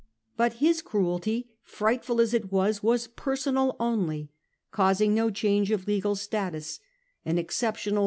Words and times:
But 0.35 0.45
antipathy, 0.53 0.65
his 0.65 0.81
Cruelty, 0.81 1.49
frightful 1.61 2.19
as 2.19 2.33
it 2.33 2.51
was, 2.51 2.81
was 2.81 3.05
personal 3.05 3.75
only, 3.79 4.31
causing 4.71 5.13
no 5.13 5.29
change 5.29 5.69
of 5.69 5.85
legal 5.85 6.15
status, 6.15 6.79
an 7.23 7.37
exceptional 7.37 7.99
CH. 7.99 7.99